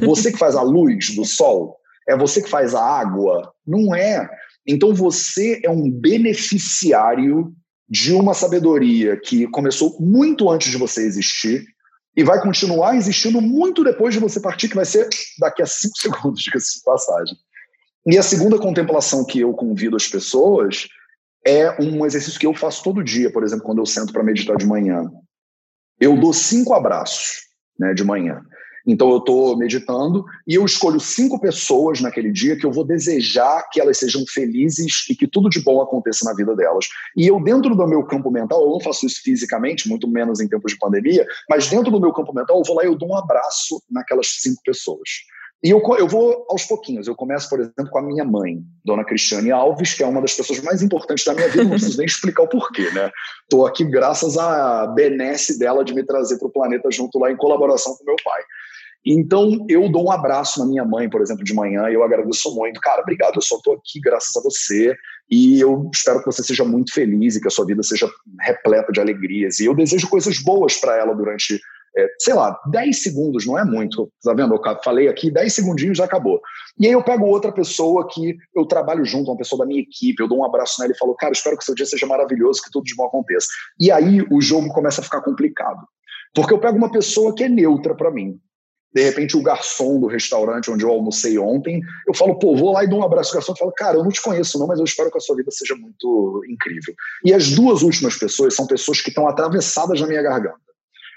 [0.00, 1.76] Você que faz a luz do sol.
[2.08, 3.52] É você que faz a água.
[3.66, 4.28] Não é.
[4.66, 7.52] Então você é um beneficiário
[7.88, 11.64] de uma sabedoria que começou muito antes de você existir
[12.16, 15.96] e vai continuar existindo muito depois de você partir, que vai ser daqui a cinco
[16.00, 17.36] segundos, diga-se de passagem.
[18.06, 20.88] E a segunda contemplação que eu convido as pessoas
[21.46, 24.56] é um exercício que eu faço todo dia, por exemplo, quando eu sento para meditar
[24.56, 25.10] de manhã.
[25.98, 27.42] Eu dou cinco abraços
[27.78, 28.42] né, de manhã.
[28.86, 33.68] Então eu estou meditando e eu escolho cinco pessoas naquele dia que eu vou desejar
[33.70, 36.86] que elas sejam felizes e que tudo de bom aconteça na vida delas.
[37.16, 40.48] E eu, dentro do meu campo mental, eu não faço isso fisicamente, muito menos em
[40.48, 43.10] tempos de pandemia, mas dentro do meu campo mental, eu vou lá e eu dou
[43.10, 45.08] um abraço naquelas cinco pessoas.
[45.62, 47.06] E eu, eu vou aos pouquinhos.
[47.06, 50.34] Eu começo, por exemplo, com a minha mãe, Dona Cristiane Alves, que é uma das
[50.34, 51.62] pessoas mais importantes da minha vida.
[51.62, 53.12] Não preciso nem explicar o porquê, né?
[53.44, 57.36] Estou aqui graças à benesse dela de me trazer para o planeta junto lá em
[57.36, 58.42] colaboração com meu pai.
[59.04, 62.54] Então, eu dou um abraço na minha mãe, por exemplo, de manhã, e eu agradeço
[62.54, 62.80] muito.
[62.80, 64.96] Cara, obrigado, eu só estou aqui graças a você,
[65.30, 68.08] e eu espero que você seja muito feliz e que a sua vida seja
[68.40, 69.58] repleta de alegrias.
[69.58, 71.58] E eu desejo coisas boas para ela durante,
[71.96, 74.08] é, sei lá, 10 segundos, não é muito.
[74.22, 74.54] Tá vendo?
[74.54, 76.40] Eu falei aqui, 10 segundinhos já acabou.
[76.78, 80.22] E aí eu pego outra pessoa que eu trabalho junto, uma pessoa da minha equipe,
[80.22, 82.70] eu dou um abraço nela e falo, cara, espero que seu dia seja maravilhoso, que
[82.70, 83.48] tudo de bom aconteça.
[83.80, 85.80] E aí o jogo começa a ficar complicado.
[86.34, 88.38] Porque eu pego uma pessoa que é neutra para mim
[88.94, 92.84] de repente o garçom do restaurante onde eu almocei ontem, eu falo, pô, vou lá
[92.84, 94.78] e dou um abraço ao garçom e falo, cara, eu não te conheço não, mas
[94.78, 96.94] eu espero que a sua vida seja muito incrível.
[97.24, 100.60] E as duas últimas pessoas são pessoas que estão atravessadas na minha garganta.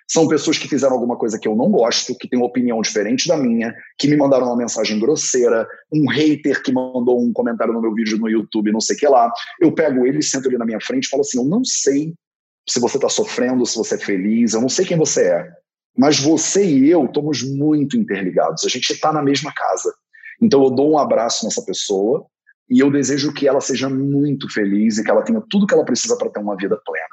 [0.07, 3.27] São pessoas que fizeram alguma coisa que eu não gosto, que têm uma opinião diferente
[3.27, 7.81] da minha, que me mandaram uma mensagem grosseira, um hater que mandou um comentário no
[7.81, 9.31] meu vídeo no YouTube, não sei o que lá.
[9.59, 12.13] Eu pego ele, sento ele na minha frente e falo assim: eu não sei
[12.69, 15.64] se você está sofrendo, se você é feliz, eu não sei quem você é
[15.97, 18.65] mas você e eu estamos muito interligados.
[18.65, 19.93] A gente está na mesma casa.
[20.41, 22.25] Então eu dou um abraço nessa pessoa
[22.69, 25.85] e eu desejo que ela seja muito feliz e que ela tenha tudo que ela
[25.85, 27.07] precisa para ter uma vida plena.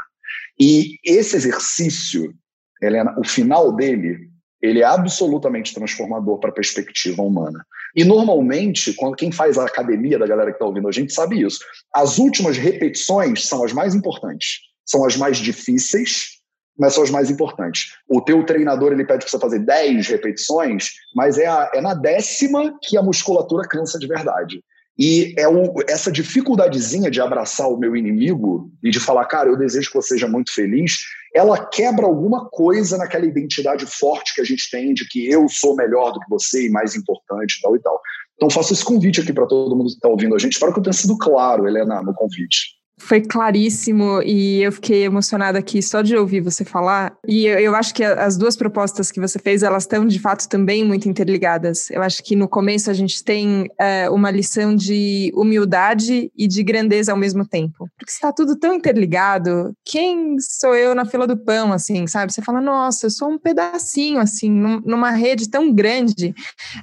[0.58, 2.34] E esse exercício,
[2.80, 7.64] Helena, o final dele, ele é absolutamente transformador para a perspectiva humana.
[7.94, 11.42] E normalmente, quando quem faz a academia da galera que está ouvindo a gente sabe
[11.42, 11.58] isso.
[11.94, 16.41] As últimas repetições são as mais importantes, são as mais difíceis
[16.78, 17.92] mas são as mais importantes.
[18.08, 21.94] O teu treinador ele pede para você fazer 10 repetições, mas é, a, é na
[21.94, 24.62] décima que a musculatura cansa de verdade.
[24.98, 29.56] E é o, essa dificuldadezinha de abraçar o meu inimigo e de falar, cara, eu
[29.56, 30.98] desejo que você seja muito feliz,
[31.34, 35.74] ela quebra alguma coisa naquela identidade forte que a gente tem de que eu sou
[35.74, 37.98] melhor do que você e mais importante tal e tal.
[38.34, 40.52] Então faço esse convite aqui para todo mundo que está ouvindo a gente.
[40.52, 42.81] Espero que eu tenha sido claro, Helena, no convite.
[43.04, 47.12] Foi claríssimo e eu fiquei emocionada aqui só de ouvir você falar.
[47.26, 50.48] E eu, eu, acho que as duas propostas que você fez, elas estão de fato
[50.48, 51.90] também muito interligadas.
[51.90, 56.62] Eu acho que no começo a gente tem é, uma lição de humildade e de
[56.62, 57.88] grandeza ao mesmo tempo.
[57.98, 59.74] Porque está tudo tão interligado.
[59.84, 62.32] Quem sou eu na fila do pão, assim, sabe?
[62.32, 66.32] Você fala, nossa, eu sou um pedacinho, assim, num, numa rede tão grande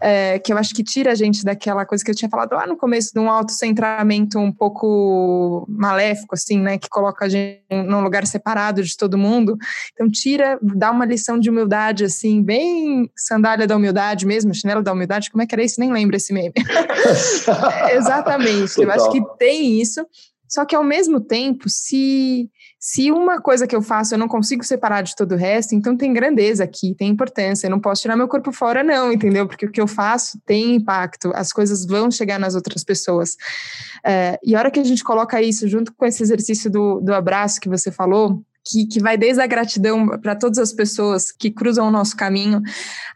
[0.01, 2.67] é, que eu acho que tira a gente daquela coisa que eu tinha falado lá
[2.67, 7.61] no começo, de um autocentramento um pouco maléfico maléfico, assim, né, que coloca a gente
[7.69, 9.57] num lugar separado de todo mundo.
[9.93, 14.91] Então, tira, dá uma lição de humildade, assim, bem sandália da humildade mesmo, chinelo da
[14.91, 15.79] humildade, como é que era isso?
[15.79, 16.53] Nem lembro esse meme.
[17.93, 18.83] Exatamente, Total.
[18.83, 20.05] eu acho que tem isso,
[20.47, 24.63] só que ao mesmo tempo, se se uma coisa que eu faço eu não consigo
[24.63, 27.67] separar de todo o resto, então tem grandeza aqui, tem importância.
[27.67, 29.45] Eu não posso tirar meu corpo fora, não, entendeu?
[29.45, 33.35] Porque o que eu faço tem impacto, as coisas vão chegar nas outras pessoas.
[34.05, 37.13] É, e a hora que a gente coloca isso junto com esse exercício do, do
[37.13, 41.49] abraço que você falou, que, que vai desde a gratidão para todas as pessoas que
[41.49, 42.61] cruzam o nosso caminho,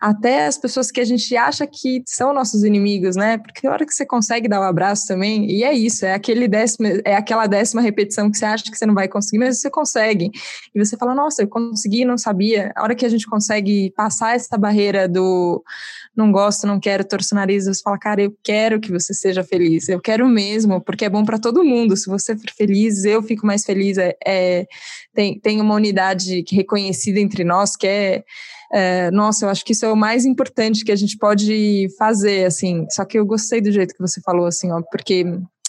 [0.03, 3.37] até as pessoas que a gente acha que são nossos inimigos, né?
[3.37, 6.45] Porque a hora que você consegue dar um abraço também, e é isso, é aquele
[6.45, 9.69] décimo, é aquela décima repetição que você acha que você não vai conseguir, mas você
[9.69, 10.29] consegue.
[10.75, 12.73] E você fala, nossa, eu consegui, não sabia.
[12.75, 15.63] A hora que a gente consegue passar essa barreira do
[16.13, 19.41] não gosto, não quero, torço o nariz, você fala, cara, eu quero que você seja
[19.41, 21.95] feliz, eu quero mesmo, porque é bom para todo mundo.
[21.95, 23.97] Se você for feliz, eu fico mais feliz.
[23.97, 24.65] É, é
[25.13, 28.23] tem, tem uma unidade reconhecida entre nós que é,
[28.73, 32.45] é, nossa, eu acho que isso é o mais importante que a gente pode fazer,
[32.45, 32.87] assim.
[32.89, 35.23] Só que eu gostei do jeito que você falou, assim, ó, porque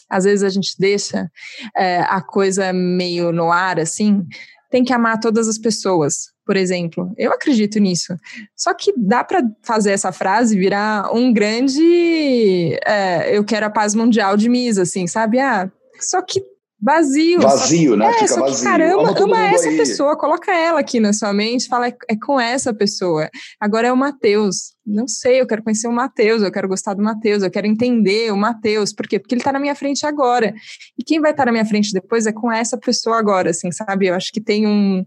[0.09, 1.31] às vezes a gente deixa
[1.77, 4.25] é, a coisa meio no ar, assim.
[4.71, 7.13] Tem que amar todas as pessoas, por exemplo.
[7.19, 8.17] Eu acredito nisso.
[8.57, 13.95] Só que dá para fazer essa frase virar um grande é, eu quero a paz
[13.95, 15.39] mundial de Misa, assim, sabe?
[15.41, 16.43] Ah, só que
[16.85, 17.41] vazio.
[17.41, 18.07] Vazio, né?
[18.07, 18.65] É, Fica só que, vazio.
[18.65, 19.77] Caramba, ama, ama essa aí.
[19.77, 23.31] pessoa, coloca ela aqui na sua mente, fala, é, é com essa pessoa.
[23.59, 24.75] Agora é o Mateus.
[24.87, 28.31] Não sei, eu quero conhecer o Mateus, eu quero gostar do Mateus, eu quero entender
[28.31, 28.93] o Mateus.
[28.93, 29.19] Por quê?
[29.19, 30.55] Porque ele está na minha frente agora.
[30.99, 33.73] E quem vai estar tá na minha frente depois é com essa pessoa agora, assim,
[33.73, 34.09] sabe?
[34.09, 35.03] Eu acho que tem um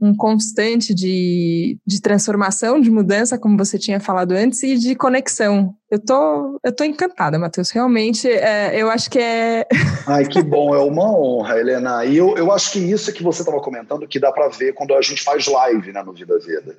[0.00, 5.74] um constante de, de transformação, de mudança, como você tinha falado antes, e de conexão.
[5.90, 7.70] Eu tô, eu tô encantada, Matheus.
[7.70, 9.66] Realmente, é, eu acho que é.
[10.06, 12.04] Ai, que bom, é uma honra, Helena.
[12.04, 14.74] E eu, eu acho que isso é que você estava comentando que dá para ver
[14.74, 16.76] quando a gente faz live né, no Vida Veda.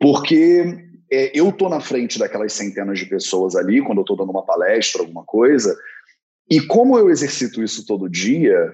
[0.00, 4.30] Porque é, eu tô na frente daquelas centenas de pessoas ali, quando eu estou dando
[4.30, 5.76] uma palestra, alguma coisa,
[6.50, 8.72] e como eu exercito isso todo dia,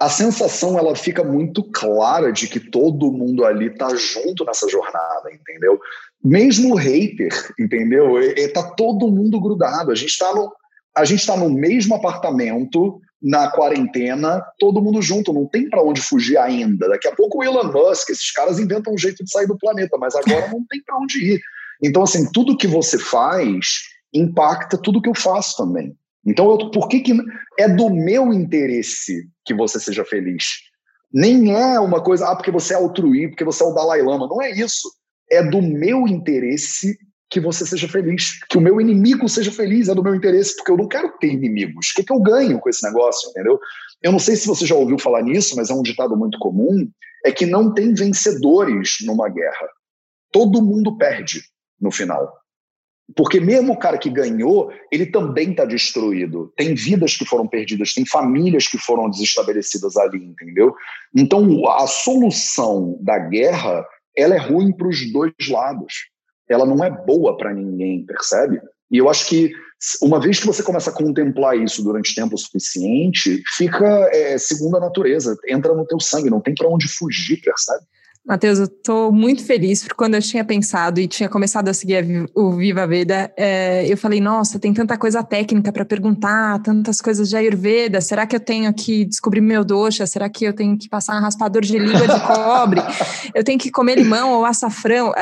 [0.00, 5.30] a sensação ela fica muito clara de que todo mundo ali está junto nessa jornada,
[5.30, 5.78] entendeu?
[6.24, 8.18] Mesmo o hater, entendeu?
[8.18, 9.90] Está todo mundo grudado.
[9.90, 10.50] A gente está no,
[10.96, 16.00] a gente tá no mesmo apartamento na quarentena, todo mundo junto, não tem para onde
[16.00, 16.88] fugir ainda.
[16.88, 19.98] Daqui a pouco o Elon Musk, esses caras inventam um jeito de sair do planeta,
[19.98, 21.40] mas agora não tem para onde ir.
[21.82, 23.82] Então, assim, tudo que você faz
[24.14, 25.94] impacta tudo que eu faço também.
[26.26, 27.14] Então, eu, por que, que
[27.58, 30.44] é do meu interesse que você seja feliz?
[31.12, 34.28] Nem é uma coisa, ah, porque você é altruí, porque você é o Dalai Lama.
[34.28, 34.88] Não é isso.
[35.30, 36.96] É do meu interesse
[37.30, 38.40] que você seja feliz.
[38.48, 41.28] Que o meu inimigo seja feliz, é do meu interesse, porque eu não quero ter
[41.28, 41.90] inimigos.
[41.90, 43.58] O que, que eu ganho com esse negócio, entendeu?
[44.02, 46.90] Eu não sei se você já ouviu falar nisso, mas é um ditado muito comum:
[47.24, 49.68] é que não tem vencedores numa guerra.
[50.32, 51.42] Todo mundo perde
[51.80, 52.39] no final.
[53.16, 56.52] Porque mesmo o cara que ganhou, ele também está destruído.
[56.56, 60.74] Tem vidas que foram perdidas, tem famílias que foram desestabelecidas ali, entendeu?
[61.16, 63.84] Então, a solução da guerra,
[64.16, 65.94] ela é ruim para os dois lados.
[66.48, 68.60] Ela não é boa para ninguém, percebe?
[68.90, 69.52] E eu acho que
[70.02, 74.80] uma vez que você começa a contemplar isso durante tempo suficiente, fica é, segundo a
[74.80, 77.84] natureza, entra no teu sangue, não tem para onde fugir, percebe?
[78.26, 82.28] Matheus, eu estou muito feliz porque quando eu tinha pensado e tinha começado a seguir
[82.34, 87.28] o Viva Veda, é, eu falei, nossa, tem tanta coisa técnica para perguntar, tantas coisas
[87.28, 90.06] de Ayurveda, será que eu tenho que descobrir meu dosha?
[90.06, 92.80] Será que eu tenho que passar um raspador de língua de cobre?
[93.34, 95.12] eu tenho que comer limão ou açafrão?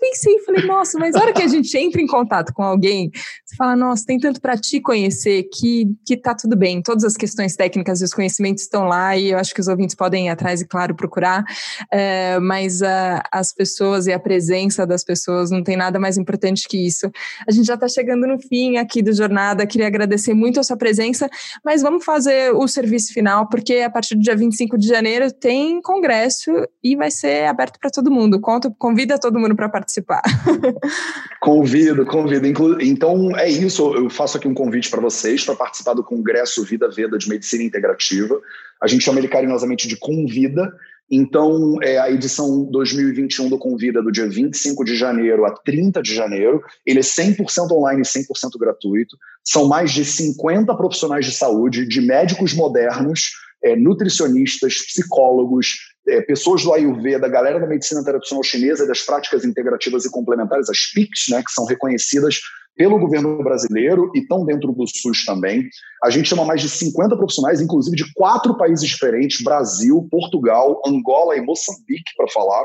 [0.00, 3.10] pensei, falei, nossa, mas a hora que a gente entra em contato com alguém,
[3.44, 6.82] você fala, nossa, tem tanto para te conhecer que, que tá tudo bem.
[6.82, 9.94] Todas as questões técnicas e os conhecimentos estão lá e eu acho que os ouvintes
[9.94, 11.44] podem ir atrás e, claro, procurar.
[11.92, 16.68] É, mas uh, as pessoas e a presença das pessoas não tem nada mais importante
[16.68, 17.10] que isso.
[17.46, 20.76] A gente já está chegando no fim aqui do Jornada, queria agradecer muito a sua
[20.76, 21.28] presença,
[21.64, 25.80] mas vamos fazer o serviço final, porque a partir do dia 25 de janeiro tem
[25.80, 26.50] congresso
[26.82, 28.40] e vai ser aberto para todo mundo.
[28.40, 30.22] Conta, convida todo mundo para participar.
[31.40, 32.46] Convido, convido.
[32.82, 33.94] Então é isso.
[33.94, 37.64] Eu faço aqui um convite para vocês para participar do Congresso Vida Veda de Medicina
[37.64, 38.38] Integrativa.
[38.80, 40.72] A gente chama ele carinhosamente de Convida.
[41.10, 46.14] Então, é a edição 2021 do Convida, do dia 25 de janeiro a 30 de
[46.14, 46.62] janeiro.
[46.86, 49.16] Ele é 100% online e 100% gratuito.
[49.44, 56.62] São mais de 50 profissionais de saúde, de médicos modernos, é, nutricionistas, psicólogos, é, pessoas
[56.62, 61.42] do Ayurveda, galera da medicina tradicional chinesa, das práticas integrativas e complementares, as PICs, né,
[61.42, 62.40] que são reconhecidas
[62.80, 65.68] pelo governo brasileiro e estão dentro do SUS também.
[66.02, 71.36] A gente chama mais de 50 profissionais, inclusive de quatro países diferentes: Brasil, Portugal, Angola
[71.36, 72.64] e Moçambique, para falar.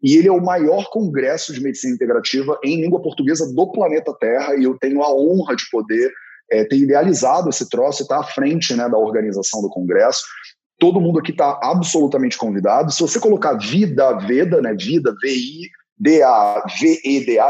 [0.00, 4.54] E ele é o maior congresso de medicina integrativa em língua portuguesa do planeta Terra,
[4.54, 6.12] e eu tenho a honra de poder
[6.52, 10.22] é, ter idealizado esse troço e estar tá à frente né, da organização do congresso.
[10.78, 12.92] Todo mundo aqui está absolutamente convidado.
[12.92, 16.12] Se você colocar Vida Veda, né, Vida, V-I-D-A-V-E-D-A,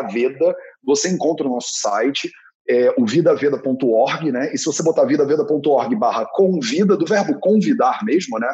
[0.00, 2.30] Veda, você encontra o nosso site,
[2.68, 4.52] é, o vidaveda.org, né?
[4.54, 8.48] E se você botar vidaveda.org barra convida, do verbo convidar mesmo, né?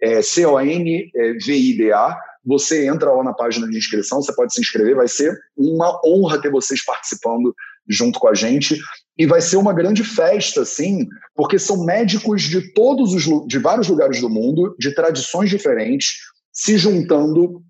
[0.00, 5.36] É, C-O-N-V-I-D-A, você entra lá na página de inscrição, você pode se inscrever, vai ser
[5.56, 7.54] uma honra ter vocês participando
[7.88, 8.78] junto com a gente
[9.18, 13.88] e vai ser uma grande festa, assim, porque são médicos de todos os de vários
[13.88, 16.18] lugares do mundo, de tradições diferentes,
[16.52, 17.62] se juntando.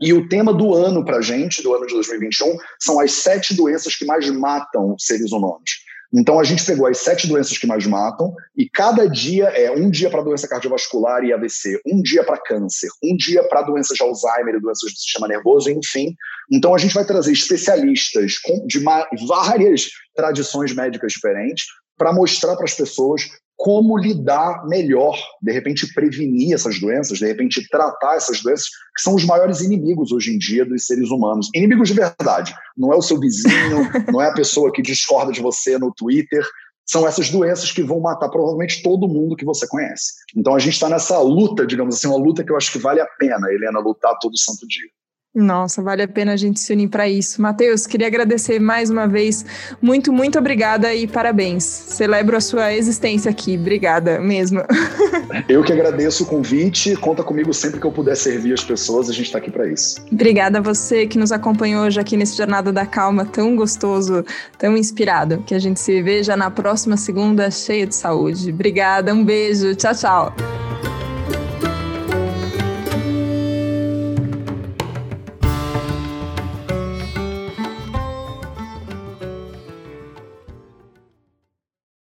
[0.00, 3.54] E o tema do ano para a gente, do ano de 2021, são as sete
[3.54, 5.70] doenças que mais matam seres humanos.
[6.12, 9.88] Então a gente pegou as sete doenças que mais matam e cada dia é um
[9.88, 14.02] dia para doença cardiovascular e AVC, um dia para câncer, um dia para doenças de
[14.02, 16.12] Alzheimer e doenças do sistema nervoso, enfim.
[16.50, 18.32] Então a gente vai trazer especialistas
[18.66, 18.82] de
[19.28, 21.64] várias tradições médicas diferentes
[21.96, 23.28] para mostrar para as pessoas
[23.60, 29.14] como lidar melhor, de repente prevenir essas doenças, de repente tratar essas doenças, que são
[29.14, 31.50] os maiores inimigos hoje em dia dos seres humanos.
[31.54, 32.54] Inimigos de verdade.
[32.74, 36.42] Não é o seu vizinho, não é a pessoa que discorda de você no Twitter.
[36.86, 40.14] São essas doenças que vão matar provavelmente todo mundo que você conhece.
[40.34, 43.02] Então a gente está nessa luta, digamos assim, uma luta que eu acho que vale
[43.02, 44.88] a pena, Helena, lutar todo santo dia.
[45.32, 47.40] Nossa, vale a pena a gente se unir para isso.
[47.40, 49.44] Matheus, queria agradecer mais uma vez.
[49.80, 51.62] Muito, muito obrigada e parabéns.
[51.62, 53.56] Celebro a sua existência aqui.
[53.56, 54.60] Obrigada mesmo.
[55.48, 56.96] Eu que agradeço o convite.
[56.96, 59.08] Conta comigo sempre que eu puder servir as pessoas.
[59.08, 60.04] A gente está aqui para isso.
[60.10, 64.24] Obrigada a você que nos acompanhou hoje aqui nesse Jornada da Calma tão gostoso,
[64.58, 65.38] tão inspirado.
[65.46, 68.50] Que a gente se veja na próxima segunda cheia de saúde.
[68.50, 69.74] Obrigada, um beijo.
[69.76, 70.69] Tchau, tchau.